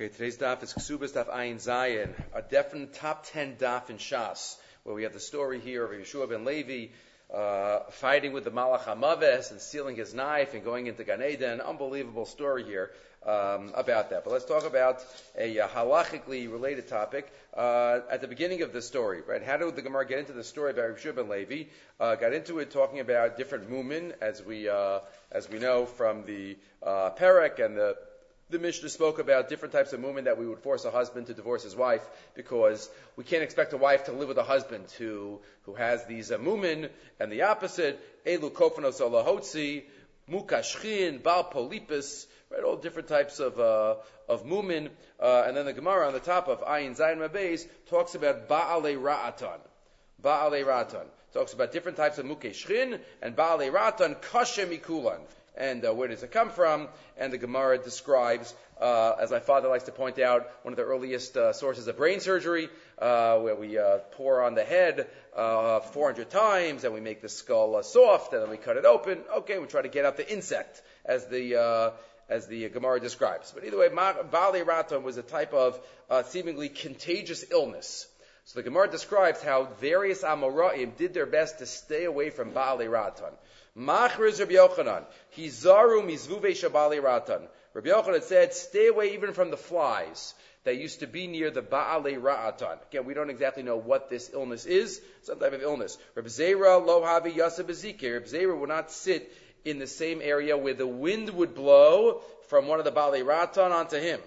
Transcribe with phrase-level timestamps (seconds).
[0.00, 4.56] Okay, today's daf is Ksubas Daf Ayin Zayin, a definite top 10 daf in Shas,
[4.84, 6.92] where we have the story here of Yeshua ben Levi
[7.34, 11.60] uh, fighting with the Malach Hamaves and stealing his knife and going into Gan Eden.
[11.60, 12.92] Unbelievable story here
[13.26, 14.22] um, about that.
[14.22, 15.04] But let's talk about
[15.36, 19.42] a uh, halachically related topic uh, at the beginning of the story, right?
[19.42, 21.64] How did the Gemara get into the story about Yeshua ben Levi?
[21.98, 25.00] Uh, got into it talking about different mumin, as we uh,
[25.32, 27.96] as we know from the uh, Perek and the
[28.50, 31.34] the Mishnah spoke about different types of movement that we would force a husband to
[31.34, 35.40] divorce his wife because we can't expect a wife to live with a husband who,
[35.64, 36.88] who has these uh, mumin
[37.20, 39.82] and the opposite, elu kofanos alahotzi,
[40.30, 43.96] mukashchin, bal polipus, right, all different types of, uh,
[44.30, 44.88] of mumin.
[45.20, 48.96] Uh, and then the Gemara on the top of Ayin Zayin Mabeis talks about ba'ale
[48.96, 49.58] ra'atan.
[50.22, 51.04] Ba'ale ra'atan.
[51.34, 55.20] Talks about different types of mukeshchin and ba'ale ra'atan kashem mikulan
[55.58, 56.88] and uh, where does it come from?
[57.18, 60.84] And the Gemara describes, uh, as my father likes to point out, one of the
[60.84, 65.80] earliest uh, sources of brain surgery, uh, where we uh, pour on the head uh,
[65.80, 69.18] 400 times, and we make the skull soft, and then we cut it open.
[69.38, 71.92] Okay, we try to get out the insect, as the
[72.30, 73.52] as the Gemara describes.
[73.52, 75.80] But either way, Bali Raton was a type of
[76.26, 78.06] seemingly contagious illness.
[78.48, 82.88] So the Gemara describes how various Amoraim did their best to stay away from Bali
[82.88, 83.34] Raton.
[83.76, 85.04] Machriz Rabbi Yochanan.
[85.36, 87.42] Hizaru mizvuve shabali ratan.
[87.74, 90.32] Rabbi Yochanan said, stay away even from the flies
[90.64, 92.78] that used to be near the Ba'ale Ra'atan.
[92.88, 95.98] Again, we don't exactly know what this illness is, some type of illness.
[96.14, 98.14] Rabbi Zera lo havi yasa bezikir.
[98.14, 99.30] Rabbi Zera would not sit
[99.66, 103.72] in the same area where the wind would blow from one of the Ba'ale Ra'atan
[103.72, 104.20] onto him.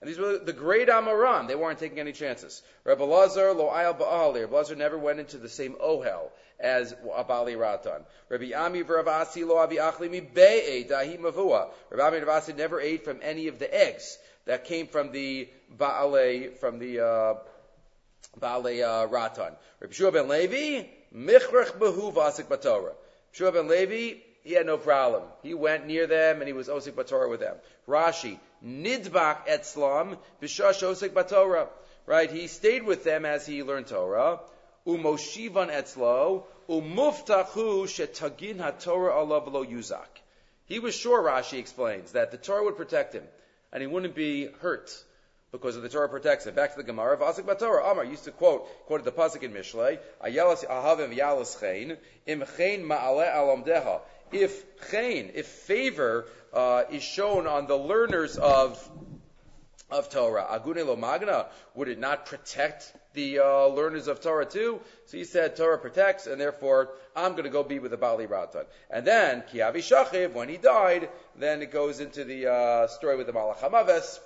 [0.00, 1.48] And these were the great Amoraim.
[1.48, 2.62] They weren't taking any chances.
[2.84, 4.42] Rabbi Lazar lo ayal ba'ali.
[4.42, 8.04] Rabbi Lazar never went into the same ohel as Abali Ratan.
[8.28, 11.70] Rabbi Ami v'Ravasi lo avi achli mi be'e dahi mavua.
[11.90, 16.56] Rabbi Ami Ravasi never ate from any of the eggs that came from the Baale,
[16.58, 17.34] from the, uh,
[18.40, 19.52] Baale, uh, Ratan.
[19.80, 22.94] Rabbi Shua ben Levi, michrech behu vasik batorah.
[23.32, 25.22] Shua ben Levi, he had no problem.
[25.42, 27.56] He went near them and he was osik batorah with them.
[27.86, 31.68] Rashi, Nidbach etzlam b'shash osik batorah.
[32.06, 32.30] Right?
[32.30, 34.40] He stayed with them as he learned Torah
[34.88, 40.22] umoshivan etzlo, umuftachu shetagin haTorah alav lo yuzak.
[40.64, 43.24] He was sure, Rashi explains, that the Torah would protect him,
[43.72, 44.90] and he wouldn't be hurt
[45.52, 46.54] because of the Torah protects him.
[46.54, 49.98] Back to the Gemara, Vasik Batorah, Amar used to quote, quoted the pasuk in Mishlei,
[50.22, 54.00] Ayalas ahavim yalas chen, im chen ma'ale alomdeha.
[54.32, 58.90] If chen, if favor uh, is shown on the learners of
[59.90, 60.46] of Torah.
[60.50, 64.80] Agune lo magna, would it not protect the uh, learners of Torah too?
[65.06, 68.26] So he said Torah protects, and therefore I'm going to go be with the Bali
[68.26, 68.64] Ratan.
[68.90, 73.26] And then Kiavi Shachiv, when he died, then it goes into the uh, story with
[73.26, 74.20] the Malach.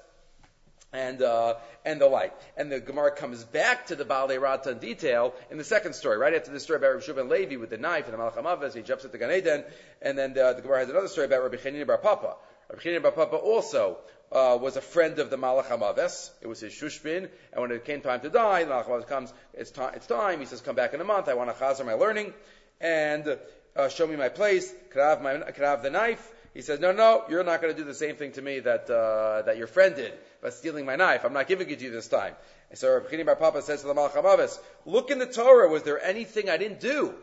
[0.92, 1.54] And uh,
[1.86, 5.64] and the like, and the Gemara comes back to the Baalei Ratan detail in the
[5.64, 8.18] second story, right after the story about Rabbi Shubin Levi with the knife and the
[8.18, 9.64] Malach Hamaves, he jumps at the Gan Eden,
[10.02, 12.36] and then the, the Gemara has another story about Rabbi Chanina Bar Papa.
[12.68, 13.96] Rabbi Chanina Bar Papa also
[14.32, 16.30] uh, was a friend of the Malach Hamaves.
[16.42, 19.32] It was his shushbin, and when it came time to die, the Malach Hamaves comes,
[19.54, 21.86] it's, time, it's time, he says, come back in a month, I want to chazer
[21.86, 22.34] my learning,
[22.82, 23.38] and
[23.76, 26.32] uh, show me my place, could I, have my, could I have the knife?
[26.54, 28.90] He says, no, no, you're not going to do the same thing to me that,
[28.90, 31.24] uh, that your friend did by stealing my knife.
[31.24, 32.34] I'm not giving it to you this time.
[32.68, 35.82] And so Rabbi Bar Papa says to the Malach Hamaves, look in the Torah, was
[35.82, 37.14] there anything I didn't do?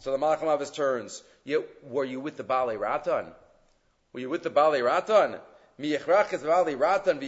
[0.00, 1.22] So the Malach Hamaves turns,
[1.84, 3.26] were you with the Baalei Ratan?
[4.12, 5.38] Were you with the Baalei Ratan?
[5.78, 7.18] Mi echrachiz Bali Ratan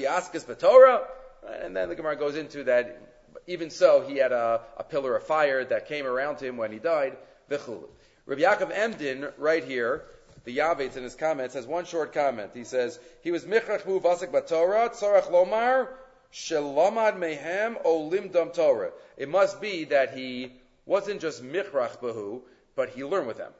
[1.65, 3.00] And then the Gemara goes into that.
[3.47, 6.78] Even so, he had a, a pillar of fire that came around him when he
[6.78, 7.16] died.
[7.50, 7.88] V'chul.
[8.27, 10.05] Rabbi Yaakov Emden, right here,
[10.45, 12.51] the Yavetz in his comments, has one short comment.
[12.55, 15.89] He says, he was michrach hu vasik batorah, tzarach lomar,
[16.33, 18.91] shelomad mehem olim dam Torah.
[19.17, 20.53] It must be that he
[20.87, 22.43] wasn't just michrach bahu,
[22.75, 23.53] but he learned with them,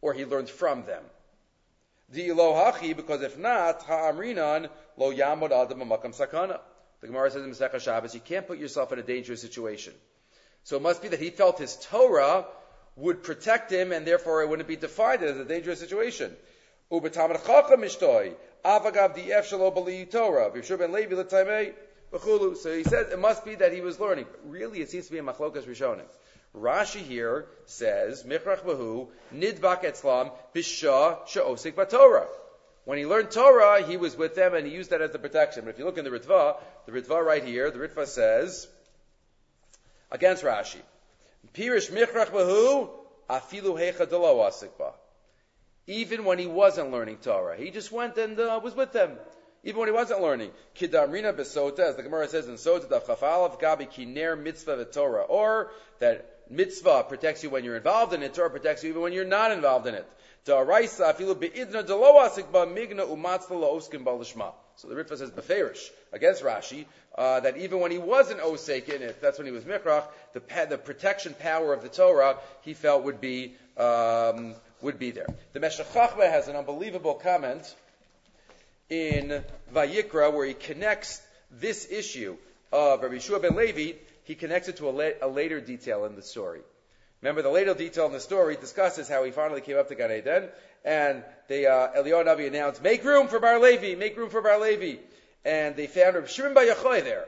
[0.00, 1.02] or he learned from them.
[2.10, 6.60] The hachi, because if not, ha'amrinan lo yamod adam makam sakana.
[7.00, 9.92] The Gemara says in Masechah Shabbos, you can't put yourself in a dangerous situation.
[10.64, 12.46] So it must be that he felt his Torah
[12.96, 16.34] would protect him, and therefore it wouldn't be defined as a dangerous situation.
[16.90, 17.10] So he
[22.84, 24.26] says it must be that he was learning.
[24.44, 26.06] Really, it seems to be a machlokas rishonim.
[26.56, 29.12] Rashi here says, Nidbak
[29.84, 30.30] Etzlam.
[32.84, 35.64] When he learned Torah, he was with them and he used that as the protection.
[35.64, 36.56] But if you look in the Ritva,
[36.86, 38.68] the Ritva right here, the Ritva says,
[40.10, 40.80] against Rashi,
[41.54, 42.88] Pirish Bahu,
[43.28, 44.92] Afilu Hecha.
[45.86, 49.12] Even when he wasn't learning Torah, he just went and uh, was with them.
[49.62, 50.50] even when he wasn't learning.
[50.76, 55.70] Kidamrina besota, as the Gemara says in Sota, the chafalav gabi kiner mitzvah Torah, or
[56.00, 59.24] that mitzvah protects you when you're involved in it, Torah protects you even when you're
[59.24, 60.06] not involved in it.
[64.76, 66.84] So the Ritva says beferish against Rashi
[67.16, 70.04] uh, that even when he wasn't osek in it, that's when he was mikrach.
[70.34, 75.28] The, the protection power of the Torah he felt would be um, would be there.
[75.52, 77.74] The Meshech has an unbelievable comment
[78.88, 79.42] in
[79.74, 81.20] Vayikra where he connects
[81.50, 82.36] this issue
[82.72, 86.16] of Rabbi Yeshua ben Levi, he connects it to a, la- a, later detail in
[86.16, 86.60] the story.
[87.22, 90.12] Remember, the later detail in the story discusses how he finally came up to Gan
[90.12, 90.48] Eden,
[90.84, 94.60] and the uh, Eliyahu Navi announced, "Make room for Bar Levi, make room for Bar
[94.60, 95.00] Levi,"
[95.44, 97.26] and they found Rabbi Shimon Bar Yochai there.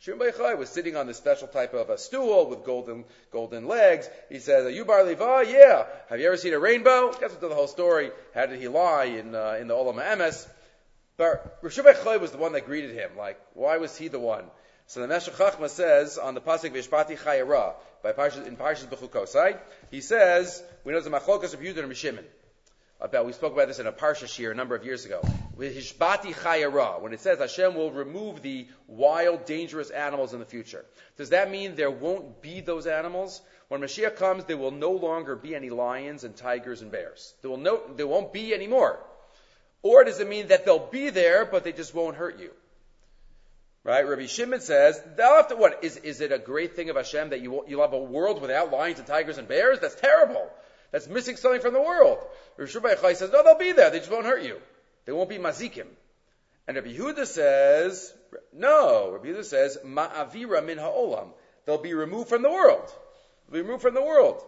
[0.00, 3.66] Shimon Bar Yochai was sitting on this special type of a stool with golden golden
[3.66, 4.08] legs.
[4.28, 5.42] He says, "Are you Bar Levi?
[5.42, 5.86] Yeah.
[6.10, 8.10] Have you ever seen a rainbow?" Into the whole story.
[8.34, 10.46] How did he lie in uh, in the Olam Emes?
[11.16, 13.16] But Rashi Choy was the one that greeted him.
[13.16, 14.44] Like, why was he the one?
[14.86, 19.58] So the Meshech Chachma says on the pasuk Vishpati Chayera by Parshas, in Parshas Bechukosai,
[19.90, 22.24] he says we know the Machlokas of Yudah and Mishimon.
[23.02, 25.22] About we spoke about this in a Parsha here a number of years ago.
[25.56, 30.44] With Hishbati Chayera, when it says Hashem will remove the wild, dangerous animals in the
[30.44, 30.84] future,
[31.16, 33.40] does that mean there won't be those animals?
[33.68, 37.32] When Mashiach comes, there will no longer be any lions and tigers and bears.
[37.40, 38.98] There will no, there won't be any more.
[39.82, 42.50] Or does it mean that they'll be there, but they just won't hurt you?
[43.82, 44.06] Right?
[44.06, 47.30] Rabbi Shimon says, they'll have to, what, is, is it a great thing of Hashem
[47.30, 49.80] that you, you'll have a world without lions and tigers and bears?
[49.80, 50.46] That's terrible.
[50.92, 52.18] That's missing something from the world.
[52.58, 53.90] Rabbi Shimon says, no, they'll be there.
[53.90, 54.58] They just won't hurt you.
[55.06, 55.86] They won't be mazikim.
[56.68, 58.12] And Rabbi Yehuda says,
[58.52, 59.12] no.
[59.12, 61.28] Rabbi Yehuda says, ma'avira min ha'olam.
[61.64, 62.92] They'll be removed from the world.
[63.48, 64.42] They'll be removed from the world.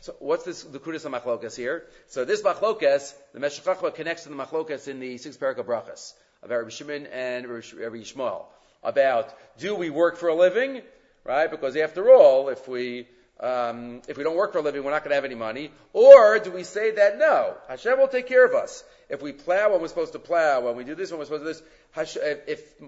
[0.00, 1.84] So what's this of machlokas here?
[2.06, 5.66] So this machlokas, the Meshech Chachma connects to the machlokas in the six parak of
[5.66, 8.44] brachas about Rabbi Shimon and Rabbi Yishmael
[8.82, 10.82] about do we work for a living,
[11.24, 11.50] right?
[11.50, 13.06] Because after all, if we
[13.40, 15.70] um, if we don't work for a living, we're not going to have any money.
[15.92, 19.70] Or do we say that no, Hashem will take care of us if we plow
[19.72, 22.46] when we're supposed to plow, when we do this when we're supposed to do this.
[22.46, 22.80] If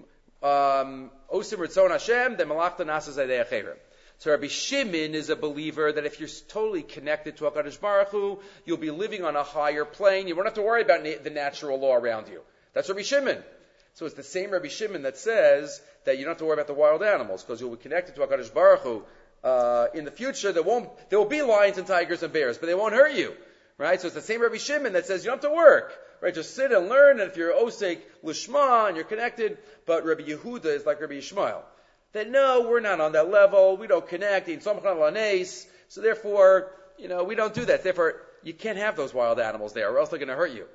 [0.43, 3.75] um, osim ritzon Hashem, then malachta nasas.
[4.17, 8.39] So Rabbi Shimon is a believer that if you're totally connected to HaKadosh Baruch Hu,
[8.65, 10.27] you'll be living on a higher plane.
[10.27, 12.41] You won't have to worry about na- the natural law around you.
[12.75, 13.43] That's Rabbi Shimon.
[13.95, 16.67] So it's the same Rabbi Shimon that says that you don't have to worry about
[16.67, 19.03] the wild animals because you'll be connected to HaKadosh Baruch Hu.
[19.43, 22.67] Uh, in the future, there won't, there will be lions and tigers and bears, but
[22.67, 23.33] they won't hurt you.
[23.79, 23.99] Right?
[23.99, 25.97] So it's the same Rabbi Shimon that says you don't have to work.
[26.21, 26.35] Right?
[26.35, 29.57] Just sit and learn, and if you're Osek Lishma and you're connected,
[29.87, 31.63] but Rabbi Yehuda is like Rabbi Yishmael
[32.15, 37.35] that no, we're not on that level, we don't connect, so therefore, you know, we
[37.35, 37.83] don't do that.
[37.83, 40.65] Therefore, you can't have those wild animals there, or else they're going to hurt you.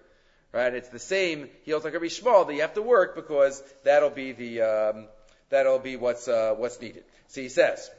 [0.52, 0.74] Right?
[0.74, 1.48] It's the same.
[1.62, 5.08] He also like Rabbi Shmuel that you have to work because that'll be the um,
[5.48, 7.04] that'll be what's uh, what's needed.
[7.28, 7.90] So he says.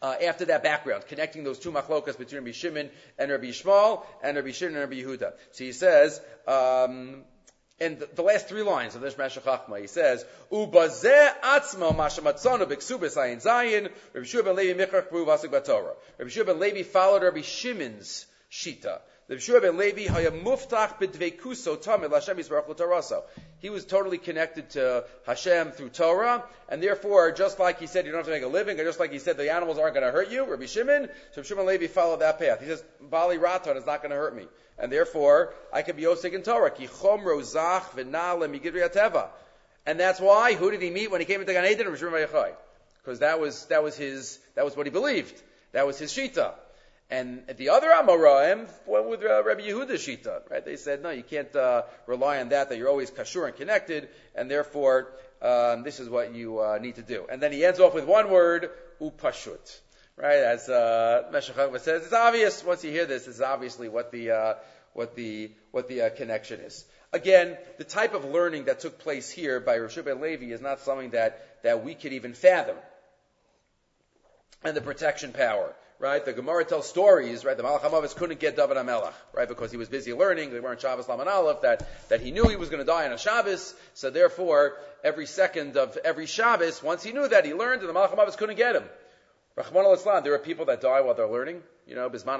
[0.00, 4.36] Uh, after that background, connecting those two machlokas between Rabbi Shimon and Rabbi Shmuel, and
[4.36, 5.32] Rabbi Shimon and Rabbi Yehuda.
[5.50, 7.24] So he says, um,
[7.80, 12.66] and the, the, last three lines of this Meshech Chachma, he says, "Ubazeh atzmo mashamatzonu
[12.66, 15.96] b'ksubas ayin zayin." Rabbi Shua Levi michach.
[16.18, 19.00] Rabbi Shua Levi followed Rabbi Shimon's shita.
[19.28, 20.98] Rabbi Shua ben Levi haya muftach
[22.12, 23.20] Hashem.
[23.60, 28.12] He was totally connected to Hashem through Torah, and therefore, just like he said, you
[28.12, 30.06] don't have to make a living, or just like he said, the animals aren't going
[30.06, 32.60] to hurt you, Rabbi Shimon, so Rabbi Shimon Levi followed that path.
[32.60, 34.46] He says, Bali Raton is not going to hurt me
[34.78, 36.70] and therefore I can be Osik in Torah.
[36.70, 37.98] Ki chom rozach
[39.86, 41.90] And that's why, who did he meet when he came into Gan Eden?
[41.90, 45.40] Because that was, that was his, that was what he believed.
[45.72, 46.52] That was his Shita.
[47.10, 50.64] And the other Amoraim went with uh, Rabbi Yehuda's Shita, right?
[50.64, 54.08] They said, no, you can't uh, rely on that, that you're always kashur and connected,
[54.34, 55.08] and therefore,
[55.40, 57.26] um, this is what you uh, need to do.
[57.30, 59.80] And then he ends off with one word, upashut
[60.18, 60.38] right?
[60.38, 63.28] As uh, Meshech says, it's obvious once you hear this.
[63.28, 64.54] it's obviously what the uh,
[64.92, 66.84] what the what the uh, connection is.
[67.12, 70.80] Again, the type of learning that took place here by Rosh ben Levi is not
[70.80, 72.76] something that that we could even fathom.
[74.64, 76.24] And the protection power, right?
[76.24, 77.56] The Gemara tells stories, right?
[77.56, 79.48] The Malach HaMavis couldn't get David HaMelech, right?
[79.48, 80.52] Because he was busy learning.
[80.52, 83.12] They weren't Shabbos Laman Aleph, that, that he knew he was going to die on
[83.12, 83.74] a Shabbos.
[83.94, 87.94] So therefore, every second of every Shabbos, once he knew that, he learned, and the
[87.94, 88.84] Malach HaMavis couldn't get him.
[89.56, 92.38] Rachmana litzlan, there are people that die while they're learning, you know, Bisman.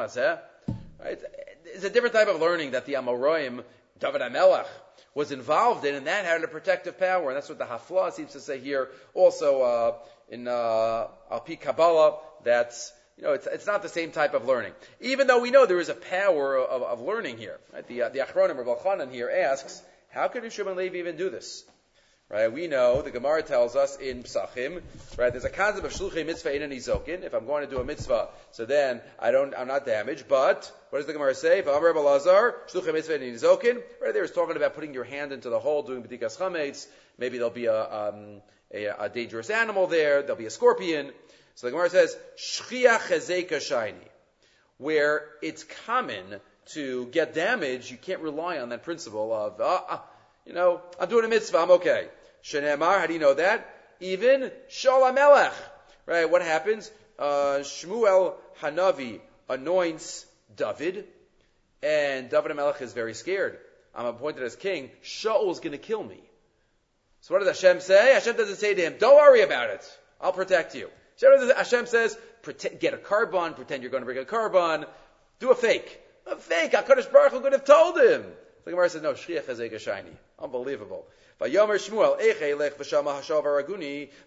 [1.01, 1.21] Right?
[1.65, 3.65] It's a different type of learning that the Amoraim,
[3.99, 4.67] David HaMelech,
[5.15, 8.33] was involved in, and that had a protective power, and that's what the Hafla seems
[8.35, 8.89] to say here.
[9.15, 9.95] Also, uh,
[10.29, 14.73] in uh, Alpi Kabbalah, that's you know, it's, it's not the same type of learning.
[15.01, 17.59] Even though we know there is a power of, of learning here.
[17.73, 17.87] Right?
[17.87, 21.65] The, uh, the Achronim, Rav Chanan here asks, How could Shimon Levi even do this?
[22.31, 22.53] Right?
[22.53, 24.83] We know the Gemara tells us in Psachim,
[25.17, 25.33] right?
[25.33, 27.23] There's a concept of shluchei mitzvah in an izokin.
[27.23, 30.29] If I'm going to do a mitzvah, so then I don't, I'm not damaged.
[30.29, 31.63] But what does the Gemara say?
[31.63, 33.83] Rebbe Lazar, shluchei mitzvah in an izokin.
[34.03, 36.87] Right there is talking about putting your hand into the hole, doing b'dikas chametz.
[37.17, 38.43] Maybe there'll be a, um,
[38.75, 40.21] a, a, dangerous animal there.
[40.21, 41.13] There'll be a scorpion.
[41.55, 43.97] So the Gemara says shchia chezeka shiny,
[44.77, 46.41] where it's common
[46.73, 47.91] to get damaged.
[47.91, 49.59] You can't rely on that principle of.
[49.63, 50.01] Uh,
[50.45, 52.09] you know, I'm doing a mitzvah, I'm okay.
[52.49, 53.69] Shenemar, how do you know that?
[54.01, 55.53] Even Shaul Melech.
[56.07, 56.91] Right, what happens?
[57.19, 60.25] Uh, Shmuel Hanavi anoints
[60.57, 61.07] David,
[61.83, 63.59] and David Melech is very scared.
[63.95, 64.91] I'm appointed as king.
[65.03, 66.21] Shaul's going to kill me.
[67.21, 68.15] So what does Hashem say?
[68.15, 69.99] Hashem doesn't say to him, don't worry about it.
[70.21, 70.89] I'll protect you.
[71.21, 72.17] Hashem says,
[72.81, 74.87] get a carbon, pretend you're going to bring a carbon,
[75.41, 76.01] do a fake.
[76.27, 76.73] A fake.
[76.73, 78.25] HaKadosh Baruch Hu could have told him.
[78.69, 80.15] The Gemara says, no, Shriach Hazega Shiny.
[80.39, 81.07] Unbelievable.
[81.41, 83.43] Vayomer Shmuel, Echelech v'shama hashav.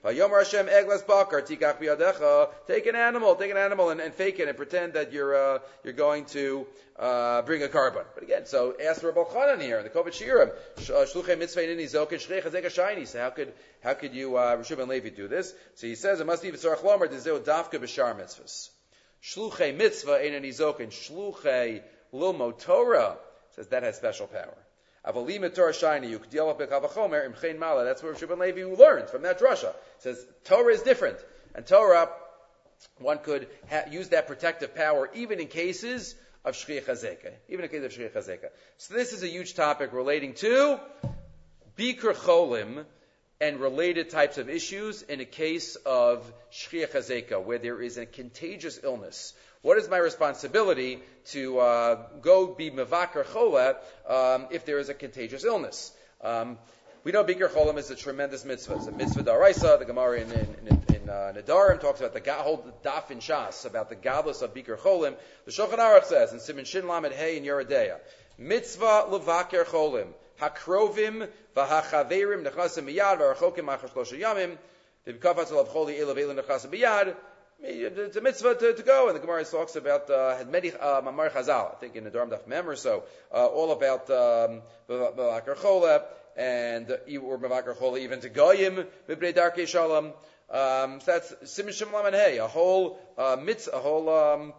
[0.04, 2.50] Vayomer Hashem eglas bakar tikach biyadecha.
[2.66, 5.60] Take an animal, take an animal and, and fake it and pretend that you're uh,
[5.84, 6.66] you're going to
[6.98, 8.04] uh, bring a korban.
[8.16, 10.50] But again, so ask Rabbi Chanan here in the Kovetz Shiurim.
[10.50, 13.06] Uh, Shluchei mitzvah in izok and shreich hazek shiny.
[13.06, 15.54] So how could how could you uh, Rishub and Levi do this?
[15.76, 18.70] So he says it must be v'tzarach lomer dezeu dafka b'shar mitzvahs.
[19.22, 23.20] Shluchei mitzvah in an izok and shluchei lilmo Torah
[23.56, 24.58] says that has special power.
[25.06, 27.86] Avalim Torah shiny yukdiel bekavachomer imchein mala.
[27.86, 29.42] That's where Shimon Levi learned from that.
[29.42, 31.18] It says Torah is different,
[31.56, 32.10] and Torah
[33.00, 36.16] one could ha- use that protective power even in cases
[36.46, 38.50] of shriach hazeka, even in case of shriach hazeka.
[38.78, 40.80] So this is a huge topic relating to
[41.78, 42.86] bikur cholim
[43.40, 48.06] and related types of issues in a case of shriach hazeka, where there is a
[48.06, 53.76] contagious illness what is my responsibility to uh, go be mevakar chola
[54.08, 55.92] um, if there is a contagious illness?
[56.22, 56.58] Um,
[57.04, 58.76] we know Bikur Cholim is a tremendous mitzvah.
[58.76, 59.80] It's a mitzvah daraisa.
[59.80, 63.66] The Gemara in, in, in, in uh, Nedarim talks about the whole daf in Shas
[63.66, 65.16] about the godless of Bikur Cholim.
[65.46, 67.98] The Shulchan Aruch says in Simon Shin Lamed Hey in Yoreh De'ah,
[68.38, 74.58] mitzvah levaker cholim hakrovim v'hachaverim nechasim miyad v'archokim achar shlosha yamim
[75.08, 77.16] v'bikafatz olav choli elav elim nechasim miyad
[77.64, 81.76] it's a mitzvah to, to go, and the Gemara talks about uh, Medi uh, Chazal,
[81.76, 86.04] I think in the Dharm Daf Mem or so, uh, all about um, Bavakar
[86.36, 90.14] and or Bavakar Chola even to Goyim Bibnei Darkei Shalom.
[90.50, 94.54] Um, so that's Simin Shem Laman Hey, a whole uh, mitzvah, a whole um,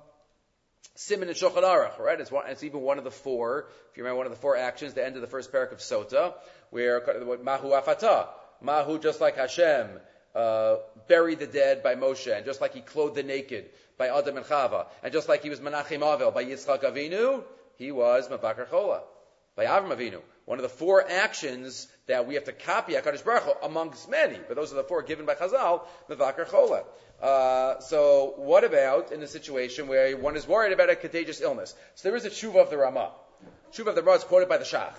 [1.11, 2.21] and Shulchan Aruch, right?
[2.21, 3.67] It's, one, it's even one of the four.
[3.91, 5.79] If you remember, one of the four actions, the end of the first parak of
[5.79, 6.35] Sota,
[6.71, 7.01] where
[7.43, 8.29] Mahu Afata,
[8.61, 9.89] Mahu just like Hashem
[10.35, 10.77] uh,
[11.09, 14.47] buried the dead by Moshe, and just like he clothed the naked by Adam and
[14.47, 17.45] Chava, and just like he was Menachem Avel by Yitzchak Avinu,
[17.77, 19.03] he was Mabakar Chola
[19.57, 20.21] by Avram Avinu.
[20.45, 24.39] One of the four actions that we have to copy HaKadosh Baruch Hu, amongst many,
[24.49, 26.83] but those are the four given by Chazal, Mavakar Chola.
[27.21, 31.75] Uh, so what about in a situation where one is worried about a contagious illness?
[31.95, 33.13] So there is a tshuva of the Ramah.
[33.73, 34.95] Tshuva of the Ramah is quoted by the Shach.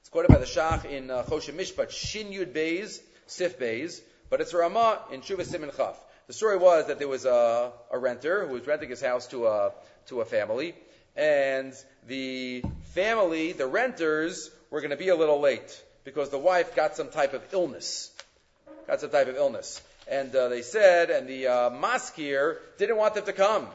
[0.00, 4.40] It's quoted by the Shach in uh, Choshen Mishpat, Shin Yud Beis, Sif Beis, but
[4.40, 5.96] it's Ramah in Shuvah Simon Chaf.
[6.26, 9.46] The story was that there was a, a renter who was renting his house to
[9.46, 9.72] a,
[10.06, 10.74] to a family,
[11.16, 11.72] and
[12.06, 12.62] the
[12.94, 17.08] family, the renters, were going to be a little late because the wife got some
[17.08, 18.10] type of illness.
[18.86, 19.82] Got some type of illness.
[20.10, 23.66] And uh, they said, and the uh, maskir didn't want them to come.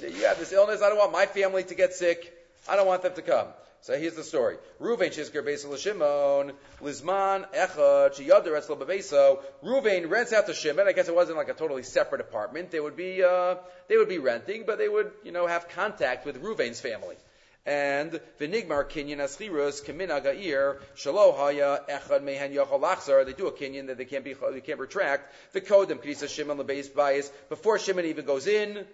[0.00, 2.32] You have this illness, I don't want my family to get sick.
[2.68, 3.48] I don't want them to come.
[3.82, 4.58] So here's the story.
[4.78, 9.40] Ruvain Shizker Beisel Shimon, Lizman Echad, Shiyadar Etzlo Bebeso.
[9.64, 10.86] Ruvain rents out to Shimon.
[10.86, 12.70] I guess it wasn't like a totally separate apartment.
[12.70, 13.56] They would be, uh,
[13.88, 17.16] they would be renting, but they would, you know, have contact with Ruvain's family.
[17.64, 23.24] And Vinigmar Kinyan Aschirus Kamina Gair Shalohaya Echad Mehen Yochal Achzar.
[23.24, 25.32] They do a Kinyan that they can't be they can't retract.
[25.52, 28.86] The Kodem Krisa Shimon Lebeis Bias before Shimon even goes in.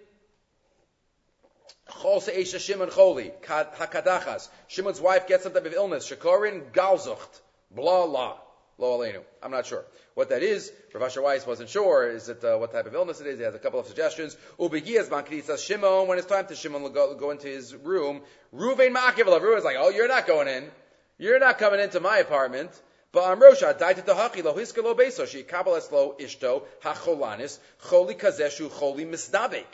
[1.89, 4.49] Chol se'esha Shimon choli, hakadachas.
[4.67, 6.09] Shimon's wife gets some type of illness.
[6.09, 7.41] Shekorin galzucht.
[7.71, 8.37] Blah, la.
[8.77, 9.21] Lo aleinu.
[9.41, 9.83] I'm not sure.
[10.13, 12.09] What that is, Rav Asher Weiss wasn't sure.
[12.09, 13.39] Is it uh, what type of illness it is?
[13.39, 14.37] He has a couple of suggestions.
[14.59, 16.07] Ubegiyas bankritzas Shimon.
[16.07, 18.21] When it's time to Shimon go, go into his room,
[18.53, 20.69] Ruvain ma'akiv Ruvain's like, oh, you're not going in.
[21.17, 22.69] You're not coming into my apartment.
[23.11, 28.15] But Amrosha died to Hachi lo hiska lo beso she kabalas lo ishto hacholanis choli
[28.15, 29.65] kazeshu choli misdabek.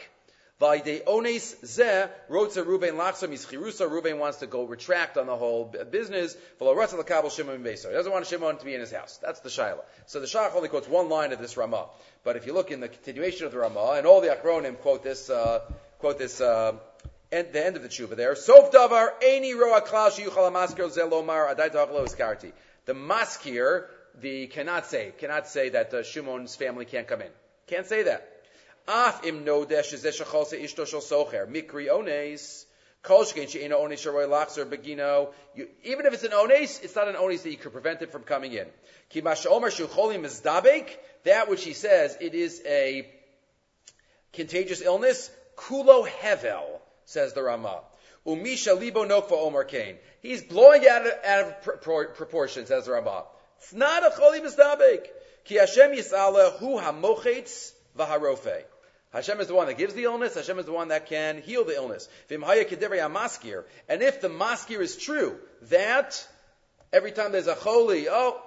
[0.61, 3.89] Vayde ones ze rotza Ruben lachsa mischirusa.
[3.89, 6.37] Ruben wants to go retract on the whole business.
[6.59, 7.65] Shimon.
[7.65, 9.19] He doesn't want Shimon to be in his house.
[9.21, 9.81] That's the shaila.
[10.05, 11.87] So the Shach only quotes one line of this Ramah.
[12.23, 15.03] But if you look in the continuation of the Ramah, and all the Achronim quote
[15.03, 15.61] this, uh,
[15.99, 16.39] quote this.
[16.39, 16.73] Uh,
[17.31, 18.35] the end of the tshuva there.
[18.35, 22.51] Sof davar eni roa klal sheyuchal amasker zelomar adai iskarti.
[22.85, 23.85] The maskir,
[24.21, 27.31] the cannot say, cannot say that uh, Shimon's family can't come in.
[27.65, 28.32] Can't say that.
[28.87, 32.65] Af im nodesh ishto shel socher mikri ones.
[33.05, 33.21] Even
[36.05, 38.53] if it's an ones, it's not an ones that you could prevent it from coming
[38.53, 38.65] in.
[41.23, 43.11] That which he says, it is a
[44.31, 47.81] contagious illness, kulo hevel, says the Rama.
[48.25, 49.97] Umisha libo nokva omar kain.
[50.21, 53.25] He's blowing out of, out of proportion, says the Rama.
[53.57, 55.09] It's not a choli mizdabek.
[55.43, 58.63] Ki Hashem yisala hu hamochetz v'harofe.
[59.13, 60.33] Hashem is the one that gives the illness.
[60.33, 62.09] Hashem is the one that can heal the illness.
[62.29, 62.41] And
[64.01, 65.37] if the maskir is true,
[65.69, 66.27] that
[66.91, 68.41] every time there's a choli, oh,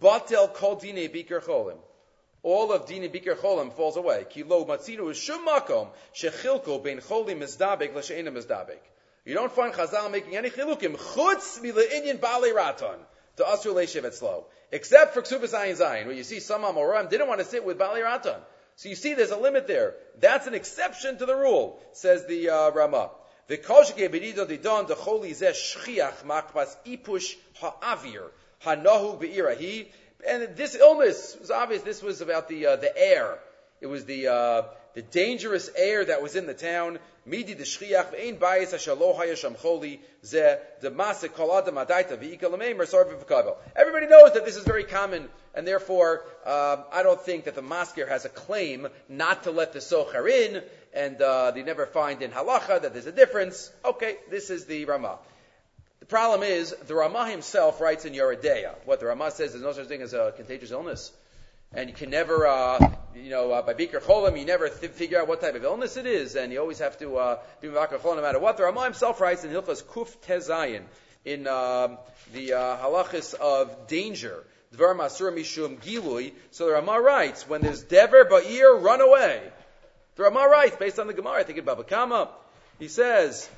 [0.00, 1.76] batel kol dine biker cholim.
[2.42, 4.24] All of dine biker cholim falls away.
[4.34, 8.80] Matzinu is shum makom shechilko bein cholim mizdabek l'she'ena mizdabek.
[9.26, 12.98] You don't find Chazal making any chilukim chutz Indian bali raton
[13.36, 17.28] to asur le'shevet slow, except for ksubas ayin zayin, where you see some amoram didn't
[17.28, 18.40] want to sit with bali raton.
[18.78, 19.96] So you see there's a limit there.
[20.20, 23.10] That's an exception to the rule, says the uh, Rama.
[23.48, 28.28] The koshke bedido didon the zeh shchiach makpas ipush ha'avir
[29.18, 29.88] be'irahi.
[30.24, 31.82] And this illness was obvious.
[31.82, 33.40] This was about the uh, the air.
[33.80, 34.62] It was the uh,
[34.94, 37.00] the dangerous air that was in the town.
[37.28, 42.18] Midi the shchiach bayis hayasham choli ze masik kol adam adaita
[42.86, 47.54] sarv Everybody knows that this is very common, and therefore uh, I don't think that
[47.54, 50.62] the maskir has a claim not to let the socher in,
[50.94, 53.70] and uh, they never find in halacha that there's a difference.
[53.84, 55.18] Okay, this is the Ramah.
[56.00, 58.74] The problem is the Ramah himself writes in Yoreh De'ah.
[58.86, 61.12] What the Ramah says is no such thing as a contagious illness
[61.72, 65.20] and you can never, uh, you know, uh, by Biker Cholim, you never th- figure
[65.20, 67.98] out what type of illness it is, and you always have to uh, be Biker
[67.98, 68.56] Cholim no matter what.
[68.56, 70.82] The Ramah himself writes in Hilchas Kuf Tezayin,
[71.24, 71.98] in um,
[72.32, 74.44] the uh, halachis of danger,
[74.74, 76.32] Dvar Masur Mishum Gilui.
[76.52, 79.42] So the Ramah writes, when there's Dever Ba'ir, run away.
[80.16, 82.30] The Ramah writes, based on the Gemara, I think in Baba Kama,
[82.78, 83.48] he says,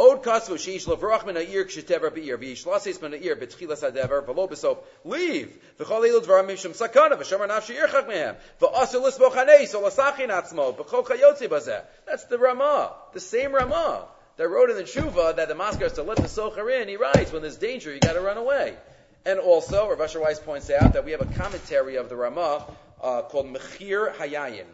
[0.00, 4.48] Od kasvu sheish lavrach min ha'ir kshetever be'ir v'ish lasis min ha'ir b'tchilas ha'dever v'lo
[4.48, 4.78] b'sof.
[5.04, 5.58] Leave.
[5.78, 8.34] V'chol eilu dvaram mishum sakana v'shomer nafshi yirchak mehem.
[8.62, 11.82] V'asu lisbo chanei so lasachin atzmo v'chol chayotzi bazeh.
[12.06, 14.08] That's the Ramah the same Ramah
[14.38, 16.96] that wrote in the Tshuva that the Maskar is to let the Socher in he
[16.96, 18.74] writes when there's danger you got to run away.
[19.26, 22.64] And also Rav Asher Weiss points out that we have a commentary of the Ramah
[23.02, 24.64] uh, called Mechir Hayayin.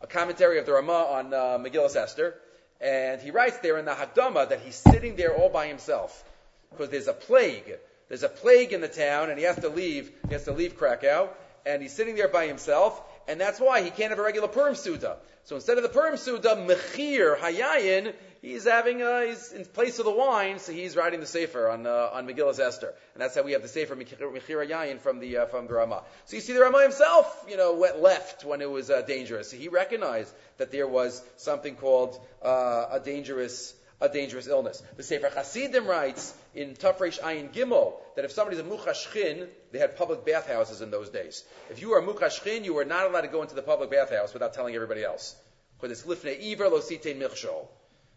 [0.00, 2.34] A commentary of the Ramah on uh, Megillah Esther
[2.80, 6.24] and he writes there in the Hakdama that he's sitting there all by himself
[6.70, 7.78] because there's a plague.
[8.08, 10.10] There's a plague in the town, and he has to leave.
[10.28, 11.28] He has to leave Krakow,
[11.66, 14.74] and he's sitting there by himself, and that's why he can't have a regular Purim
[14.74, 15.18] Suda.
[15.44, 20.04] So instead of the Purim Suda, Mechir Hayayin, he's having a, he's in place of
[20.04, 23.42] the wine, so he's writing the Sefer on uh, on Megillah Esther, and that's how
[23.42, 26.02] we have the Sefer Mechir Yayin from the uh, from the Ramah.
[26.24, 29.50] So you see, the Ramah himself, you know, went left when it was uh, dangerous.
[29.50, 34.82] He recognized that there was something called uh, a dangerous a dangerous illness.
[34.96, 39.96] The Sefer Hasidim writes in Tafresh Ayin Gimel that if somebody's a muchashchin, they had
[39.96, 41.44] public bathhouses in those days.
[41.70, 44.32] If you were a muchashchin, you were not allowed to go into the public bathhouse
[44.32, 45.34] without telling everybody else.
[45.80, 47.66] Because it's lifnei iver lo sitein milchshol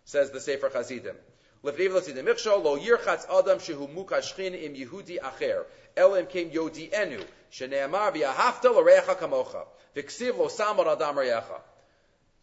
[0.05, 1.15] says the Sefer Chassidim.
[1.63, 5.65] iver lo michshol lo yirchatz adam shehu mukashchin im Yehudi acher
[5.97, 9.65] el im kem yodi enu sheneamar v'ahavta l'recha kamocha
[9.95, 11.61] v'ksiv lo samar adam recha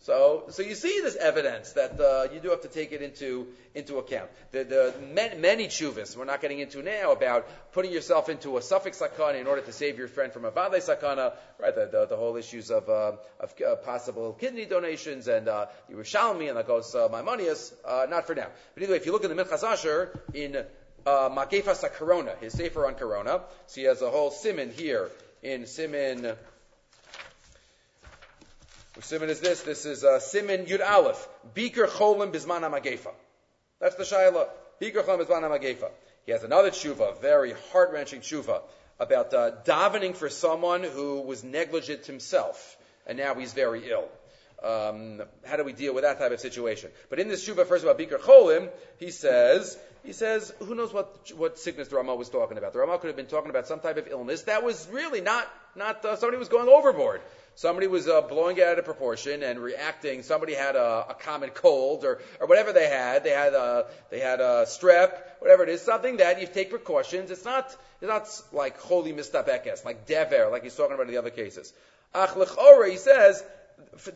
[0.03, 3.49] so, so you see this evidence that uh, you do have to take it into
[3.75, 4.31] into account.
[4.53, 8.63] The, the many, many chuvas we're not getting into now about putting yourself into a
[8.63, 11.75] suffix sakana in order to save your friend from a vade sakana, right?
[11.75, 16.49] The, the, the whole issues of, uh, of uh, possible kidney donations and uh, Yerushalmi
[16.49, 18.49] and that goes uh, Maimonius, uh, not for now.
[18.75, 22.87] But anyway, if you look in the Minchas Asher in uh, Magefa Sakarona, his sefer
[22.87, 25.11] on Corona, so he has a whole simon here
[25.43, 26.37] in simon.
[29.01, 29.63] Simon is this?
[29.63, 31.29] This is uh, simon Yud Aleph.
[31.55, 33.13] Beaker cholim bisman amagefa.
[33.81, 34.49] That's the shayla.
[34.81, 35.91] Beaker cholim bisman amagefa.
[36.27, 38.61] He has another tshuva, very heart wrenching tshuva,
[38.99, 44.09] about uh, davening for someone who was negligent himself, and now he's very ill.
[44.63, 46.91] Um, how do we deal with that type of situation?
[47.09, 51.31] But in this tshuva, first about Beaker Cholim, he says, he says, who knows what,
[51.37, 52.73] what sickness the Rama was talking about?
[52.73, 55.49] The Rama could have been talking about some type of illness that was really not,
[55.77, 57.21] not, uh, somebody was going overboard
[57.59, 60.23] somebody was uh, blowing it out of proportion and reacting.
[60.23, 63.25] Somebody had a, a common cold or, or whatever they had.
[63.25, 65.83] They had a, they had a strep, whatever it is.
[65.83, 67.33] Something that you take precautions.
[67.33, 71.19] It's not, it's not like holy mistabekes, like dever, like he's talking about in the
[71.19, 71.73] other cases.
[72.15, 73.43] Ach lechora, he says,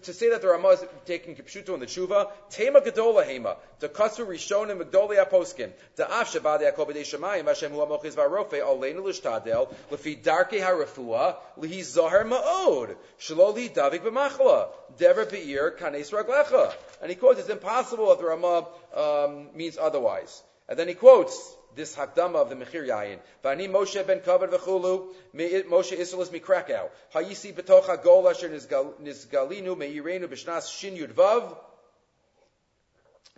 [0.02, 3.88] to say that the Ramah is taking Kipshuto in the Tshuva, Tema Gedola Hema, the
[3.88, 9.72] Katsu Rishonim Megdoli Aposkim, the Af Shabbat Yaakov Shemayim, Hashem Hu Amochiz Varofe, Aleinu L'Shtadel,
[9.90, 16.72] Lefi Darke HaRefua, Lihi Zohar Ma'od, Shaloli Davik B'machla, Dever Be'ir Kanes Raglecha.
[17.00, 20.42] And he quotes, it's impossible that the Ramah um, means otherwise.
[20.68, 23.18] And then he quotes, this hakdama of the Mechir Yayin.
[23.44, 26.88] Vani Moshe ben Kavod v'chulu, Moshe Israelis mi Krakow.
[27.14, 31.56] Hayisi betoch hagol asher nizgalinu meirenu b'shnas shin yud vav.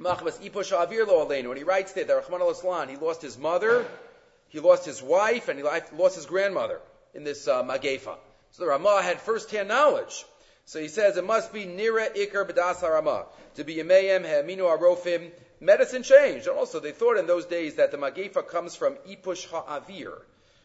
[0.01, 1.51] Machmas iposh avir lo aleinu.
[1.51, 3.87] And he writes there that Rahman al he lost his mother,
[4.49, 6.81] he lost his wife, and he lost his grandmother
[7.15, 8.17] in this uh, Magefa.
[8.51, 10.25] So the Ramah had first-hand knowledge.
[10.67, 15.31] So he says it must be nira ikar b'das Ramah to be yemeim ha'aminu arofim
[15.65, 16.47] medicine changed.
[16.47, 20.21] And also, they thought in those days that the Magifa comes from Ipush Ha'avir.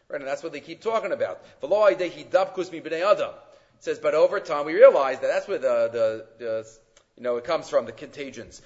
[0.10, 1.40] Right, and that's what they keep talking about.
[3.80, 6.68] It says, but over time we realize that that's where the, the, the
[7.16, 8.62] you know, it comes from, the contagions.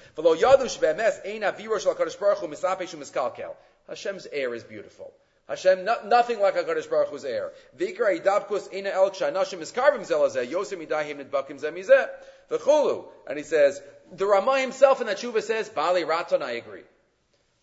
[3.88, 5.14] Hashem's air is beautiful.
[5.48, 7.52] Hashem, no, nothing like HaKadosh Baruch Hu's air.
[7.78, 12.10] Vikra idabkus ina el kshanashim iskarvim zelazeh, yosim idahim nidbakim zemizeh.
[12.50, 13.06] V'chulu.
[13.28, 16.84] And he says, the Ramah himself in that Tshuva says, Bali Ratan, I agree.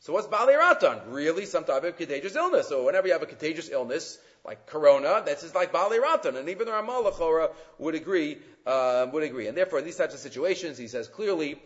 [0.00, 0.98] So what's Bali Ratan?
[1.08, 2.68] Really some type of contagious illness.
[2.68, 6.36] So whenever you have a contagious illness, like corona, that's just like Bali Ratan.
[6.36, 9.46] And even the Ramah Lachora would agree, um, would agree.
[9.46, 11.60] And therefore, in these types of situations, he says clearly,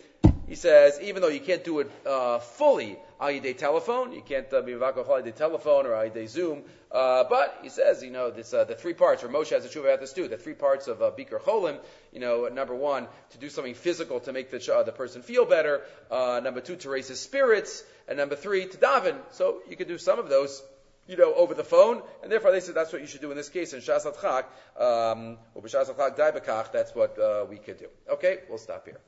[0.49, 4.61] he says, even though you can't do it uh, fully day telephone, you can't uh,
[4.61, 8.65] be on day telephone or day Zoom, uh, but he says, you know, this, uh,
[8.65, 11.01] the three parts, Or Moshe has a tshuva about this too, the three parts of
[11.03, 11.79] uh, Bikur Cholim,
[12.13, 15.47] you know, number one, to do something physical to make the, uh, the person feel
[15.47, 19.17] better, uh, number two, to raise his spirits, and number three, to daven.
[19.31, 20.63] So you could do some of those
[21.07, 23.37] you know, over the phone, and therefore they said that's what you should do in
[23.37, 24.47] this case in Shas Chak,
[24.81, 25.37] um,
[26.73, 27.89] that's what uh, we could do.
[28.11, 29.01] Okay, we'll stop here.